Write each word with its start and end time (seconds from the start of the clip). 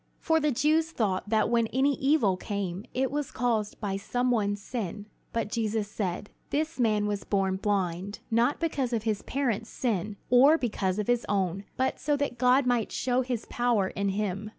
For 0.17 0.39
the 0.39 0.49
Jews 0.49 0.89
thought 0.89 1.29
that 1.29 1.47
when 1.47 1.67
any 1.67 1.93
evil 1.97 2.35
came, 2.35 2.85
it 2.91 3.11
was 3.11 3.29
caused 3.29 3.79
by 3.79 3.97
some 3.97 4.31
one's 4.31 4.59
sin. 4.59 5.05
But 5.31 5.51
Jesus 5.51 5.87
said: 5.91 6.31
"This 6.49 6.79
man 6.79 7.05
was 7.05 7.23
born 7.23 7.57
blind, 7.57 8.17
not 8.31 8.59
because 8.59 8.93
of 8.93 9.03
his 9.03 9.21
parents' 9.21 9.69
sin, 9.69 10.15
nor 10.31 10.57
because 10.57 10.97
of 10.97 11.05
his 11.05 11.23
own, 11.29 11.65
but 11.77 11.99
so 11.99 12.17
that 12.17 12.39
God 12.39 12.65
might 12.65 12.91
show 12.91 13.21
his 13.21 13.45
power 13.47 13.89
in 13.89 14.09
him. 14.09 14.49